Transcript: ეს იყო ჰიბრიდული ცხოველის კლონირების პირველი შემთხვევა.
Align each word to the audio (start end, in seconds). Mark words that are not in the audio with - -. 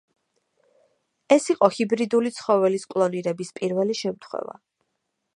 ეს 1.35 1.43
იყო 1.53 1.67
ჰიბრიდული 1.75 2.31
ცხოველის 2.37 2.87
კლონირების 2.93 3.53
პირველი 3.61 3.99
შემთხვევა. 4.03 4.57